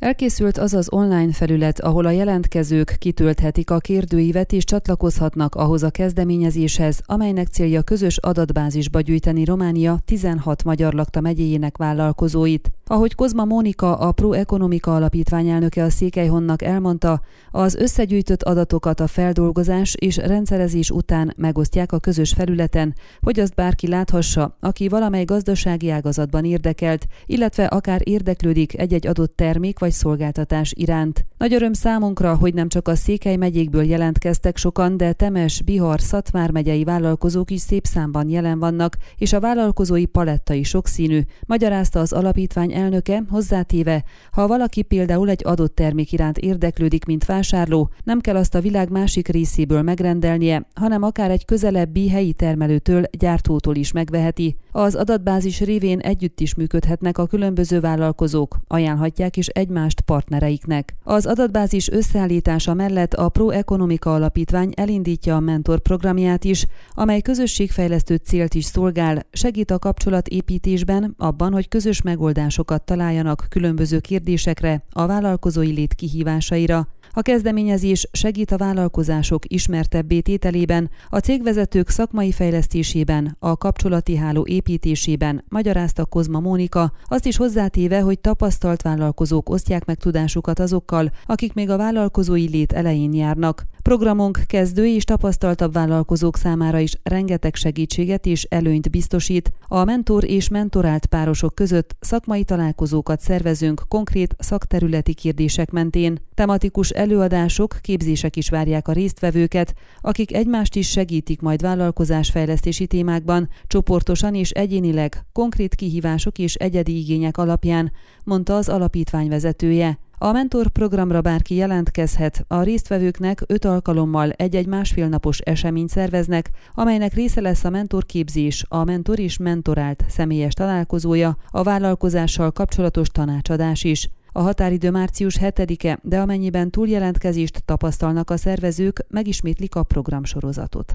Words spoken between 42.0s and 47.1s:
az alapítvány elnöke, hozzátéve, ha valaki például egy adott termék iránt érdeklődik,